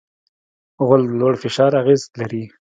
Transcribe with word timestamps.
غول 0.85 1.01
د 1.07 1.11
لوړ 1.19 1.33
فشار 1.43 1.71
اغېز 1.81 2.01
لري. 2.19 2.43